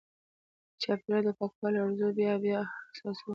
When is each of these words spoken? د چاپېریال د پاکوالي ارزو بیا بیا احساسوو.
د 0.73 0.75
چاپېریال 0.81 1.23
د 1.25 1.29
پاکوالي 1.39 1.77
ارزو 1.83 2.07
بیا 2.17 2.33
بیا 2.43 2.59
احساسوو. 2.89 3.29